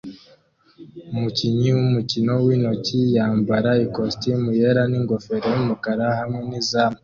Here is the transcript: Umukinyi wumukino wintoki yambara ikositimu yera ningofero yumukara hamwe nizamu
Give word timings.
Umukinyi 1.13 1.69
wumukino 1.77 2.33
wintoki 2.45 2.99
yambara 3.15 3.71
ikositimu 3.85 4.47
yera 4.59 4.83
ningofero 4.91 5.47
yumukara 5.55 6.05
hamwe 6.19 6.39
nizamu 6.49 6.97